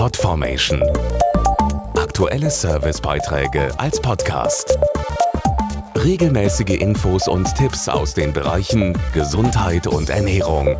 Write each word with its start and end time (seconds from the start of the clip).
Podformation. 0.00 0.82
Aktuelle 1.94 2.50
Servicebeiträge 2.50 3.68
als 3.78 4.00
Podcast. 4.00 4.78
Regelmäßige 5.94 6.80
Infos 6.80 7.28
und 7.28 7.54
Tipps 7.54 7.86
aus 7.86 8.14
den 8.14 8.32
Bereichen 8.32 8.96
Gesundheit 9.12 9.86
und 9.86 10.08
Ernährung. 10.08 10.74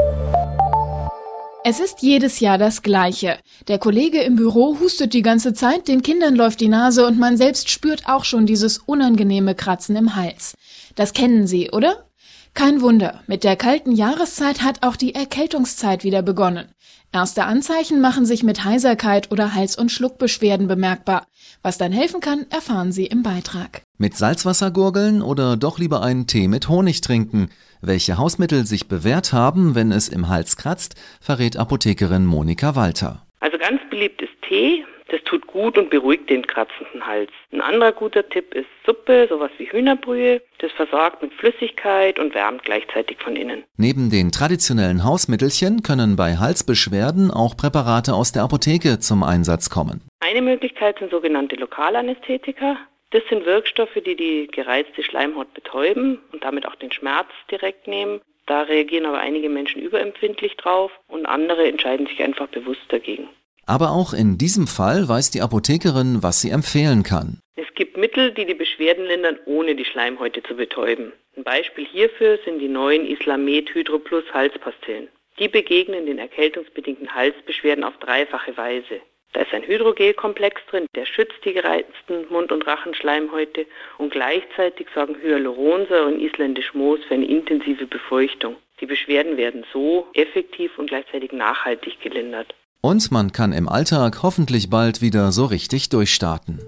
Es 1.65 1.81
ist 1.81 2.01
jedes 2.01 2.41
Jahr 2.41 2.57
das 2.57 2.81
Gleiche. 2.81 3.37
Der 3.69 3.79
Kollege 3.79 4.23
im 4.23 4.37
Büro 4.37 4.79
hustet 4.81 5.13
die 5.13 5.21
ganze 5.21 5.53
Zeit, 5.53 5.89
den 5.89 6.01
Kindern 6.01 6.35
läuft 6.35 6.63
die 6.63 6.69
Nase 6.69 7.07
und 7.07 7.19
man 7.19 7.37
selbst 7.37 7.69
spürt 7.69 8.05
auch 8.07 8.25
schon 8.25 8.47
dieses 8.47 8.79
unangenehme 8.79 9.55
Kratzen 9.55 9.97
im 9.97 10.17
Hals. 10.17 10.55
Das 10.95 11.13
kennen 11.13 11.47
Sie, 11.47 11.71
oder? 11.71 12.07
Kein 12.55 12.81
Wunder, 12.81 13.23
mit 13.27 13.45
der 13.45 13.57
kalten 13.57 13.93
Jahreszeit 13.93 14.63
hat 14.63 14.83
auch 14.83 14.97
die 14.97 15.15
Erkältungszeit 15.15 16.05
wieder 16.05 16.23
begonnen. 16.23 16.69
Erste 17.13 17.45
Anzeichen 17.45 18.01
machen 18.01 18.25
sich 18.25 18.43
mit 18.43 18.65
Heiserkeit 18.65 19.33
oder 19.33 19.55
Hals- 19.55 19.77
und 19.77 19.91
Schluckbeschwerden 19.91 20.69
bemerkbar. 20.69 21.27
Was 21.63 21.79
dann 21.79 21.91
helfen 21.91 22.21
kann, 22.21 22.47
erfahren 22.51 22.93
Sie 22.93 23.07
im 23.07 23.23
Beitrag. 23.23 23.83
Mit 23.99 24.17
Salzwasser 24.17 24.71
gurgeln 24.71 25.21
oder 25.21 25.57
doch 25.57 25.79
lieber 25.79 26.03
einen 26.03 26.27
Tee 26.27 26.49
mit 26.49 26.69
Honig 26.69 27.01
trinken? 27.01 27.51
Welche 27.81 28.19
Hausmittel 28.19 28.67
sich 28.67 28.89
bewährt 28.89 29.33
haben, 29.33 29.75
wenn 29.75 29.91
es 29.91 30.09
im 30.09 30.29
Hals 30.29 30.57
kratzt, 30.57 30.95
verrät 31.21 31.57
Apothekerin 31.57 32.27
Monika 32.27 32.77
Walter. 32.77 33.27
Also 33.41 33.59
ganz 33.59 33.81
beliebt 33.91 34.23
ist 34.23 34.33
Tee, 34.49 34.85
das 35.11 35.23
tut 35.25 35.47
gut 35.47 35.77
und 35.77 35.91
beruhigt 35.91 36.31
den 36.31 36.47
kratzenden 36.47 37.07
Hals. 37.07 37.31
Ein 37.53 37.61
anderer 37.61 37.93
guter 37.93 38.29
Tipp 38.29 38.55
ist 38.55 38.69
Suppe, 38.87 39.27
sowas 39.29 39.51
wie 39.59 39.71
Hühnerbrühe. 39.71 40.41
Das 40.59 40.73
versorgt 40.73 41.23
mit 41.23 41.33
Flüssigkeit 41.35 42.19
und 42.19 42.35
wärmt 42.35 42.65
gleichzeitig 42.65 43.19
von 43.19 43.37
innen. 43.37 43.65
Neben 43.77 44.11
den 44.11 44.31
traditionellen 44.31 45.05
Hausmittelchen 45.05 45.83
können 45.83 46.17
bei 46.17 46.37
Halsbeschwerden 46.37 47.31
auch 47.31 47.57
Präparate 47.57 48.15
aus 48.15 48.33
der 48.33 48.43
Apotheke 48.43 49.01
zum 49.01 49.23
Einsatz 49.23 49.69
kommen. 49.69 50.01
Eine 50.21 50.43
Möglichkeit 50.43 50.99
sind 50.99 51.11
sogenannte 51.11 51.57
Lokalanästhetika. 51.57 52.77
Das 53.11 53.23
sind 53.29 53.45
Wirkstoffe, 53.45 53.99
die 54.07 54.15
die 54.15 54.47
gereizte 54.47 55.03
Schleimhaut 55.03 55.53
betäuben 55.55 56.21
und 56.33 56.45
damit 56.45 56.67
auch 56.67 56.77
den 56.77 56.93
Schmerz 56.93 57.29
direkt 57.51 57.89
nehmen. 57.89 58.21
Da 58.47 58.63
reagieren 58.63 59.07
aber 59.07 59.19
einige 59.19 59.49
Menschen 59.49 59.83
überempfindlich 59.83 60.57
drauf 60.57 60.93
und 61.09 61.27
andere 61.27 61.67
entscheiden 61.67 62.07
sich 62.07 62.23
einfach 62.23 62.49
bewusst 62.49 62.83
dagegen. 62.89 63.29
Aber 63.67 63.91
auch 63.91 64.13
in 64.13 64.39
diesem 64.39 64.67
Fall 64.67 65.09
weiß 65.09 65.31
die 65.31 65.43
Apothekerin, 65.43 66.23
was 66.23 66.41
sie 66.41 66.51
empfehlen 66.51 67.03
kann. 67.03 67.41
Es 67.57 67.73
gibt 67.75 67.97
Mittel, 67.97 68.33
die 68.33 68.47
die 68.47 68.55
Beschwerden 68.55 69.05
lindern, 69.05 69.39
ohne 69.47 69.75
die 69.75 69.85
Schleimhäute 69.85 70.43
zu 70.43 70.55
betäuben. 70.57 71.13
Ein 71.37 71.45
Beispiel 71.45 71.87
hierfür 71.87 72.39
sind 72.45 72.59
die 72.59 72.69
neuen 72.69 73.07
Islamet 73.07 73.73
Hydro 73.75 73.99
Plus 73.99 74.25
Halspastillen. 74.33 75.09
Die 75.39 75.49
begegnen 75.49 76.07
den 76.07 76.19
erkältungsbedingten 76.19 77.15
Halsbeschwerden 77.15 77.85
auf 77.85 77.97
dreifache 77.99 78.57
Weise. 78.57 79.01
Da 79.33 79.43
ist 79.43 79.55
ein 79.55 79.63
Hydrogelkomplex 79.63 80.61
drin, 80.71 80.87
der 80.97 81.07
schützt 81.07 81.45
die 81.45 81.53
gereizten 81.53 82.27
Mund- 82.31 82.51
und 82.51 82.67
Rachenschleimhäute 82.67 83.65
und 83.99 84.11
gleichzeitig 84.11 84.89
sorgen 84.93 85.17
Hyaluronsäure 85.23 86.07
und 86.07 86.21
isländisch 86.21 86.75
Moos 86.75 87.01
für 87.07 87.15
eine 87.15 87.27
intensive 87.27 87.87
Befeuchtung. 87.87 88.57
Die 88.81 88.87
Beschwerden 88.87 89.37
werden 89.37 89.65
so 89.73 90.09
effektiv 90.15 90.77
und 90.79 90.89
gleichzeitig 90.89 91.33
nachhaltig 91.33 92.01
gelindert. 92.01 92.55
Und 92.83 93.11
man 93.11 93.33
kann 93.33 93.53
im 93.53 93.69
Alltag 93.69 94.23
hoffentlich 94.23 94.71
bald 94.71 95.03
wieder 95.03 95.33
so 95.33 95.45
richtig 95.45 95.91
durchstarten. 95.91 96.61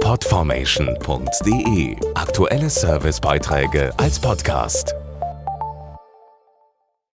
Podformation.de 0.00 1.96
Aktuelle 2.14 2.70
Servicebeiträge 2.70 3.92
als 3.98 4.20
Podcast. 4.20 4.94